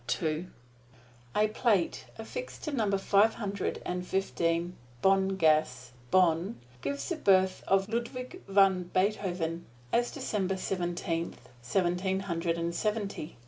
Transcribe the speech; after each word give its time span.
A 1.35 1.47
plate 1.49 2.07
affixed 2.17 2.63
to 2.63 2.71
Number 2.71 2.97
Five 2.97 3.35
Hundred 3.35 3.83
Fifteen 4.03 4.75
Bonngasse, 5.03 5.91
Bonn, 6.09 6.55
gives 6.81 7.09
the 7.09 7.17
birth 7.17 7.63
of 7.67 7.87
Ludwig 7.87 8.41
van 8.47 8.89
Beethoven 8.95 9.67
as 9.93 10.09
December 10.09 10.57
Seventeenth, 10.57 11.47
Seventeen 11.61 12.21
Hundred 12.21 12.73
Seventy. 12.73 13.37